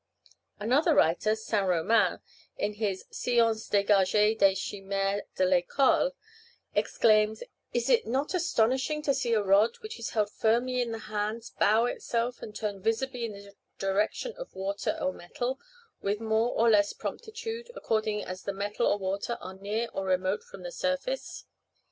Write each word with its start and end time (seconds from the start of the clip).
Another 0.59 0.95
writer, 0.95 1.35
Saint 1.35 1.67
Romain, 1.67 2.21
in 2.57 2.73
his 2.73 3.05
"Science 3.11 3.69
dégagée 3.69 4.35
des 4.35 4.55
Chimères 4.55 5.21
de 5.35 5.45
l'École," 5.45 6.13
exclaims, 6.73 7.43
"Is 7.71 7.87
it 7.87 8.07
not 8.07 8.33
astonishing 8.33 9.03
to 9.03 9.13
see 9.13 9.33
a 9.33 9.43
rod, 9.43 9.77
which 9.81 9.99
is 9.99 10.09
held 10.09 10.31
firmly 10.31 10.81
in 10.81 10.91
the 10.91 10.97
hands, 10.97 11.51
bow 11.51 11.85
itself 11.85 12.41
and 12.41 12.55
turn 12.55 12.81
visibly 12.81 13.25
in 13.25 13.33
the 13.33 13.53
direction 13.77 14.33
of 14.39 14.55
water 14.55 14.97
or 14.99 15.13
metal, 15.13 15.59
with 16.01 16.19
more 16.19 16.49
or 16.55 16.67
less 16.67 16.93
promptitude, 16.93 17.69
according 17.75 18.23
as 18.25 18.41
the 18.41 18.53
metal 18.53 18.87
or 18.87 18.97
the 18.97 19.03
water 19.03 19.37
are 19.39 19.53
near 19.53 19.87
or 19.93 20.05
remote 20.07 20.41
from 20.41 20.63
the 20.63 20.71
surface!" 20.71 21.45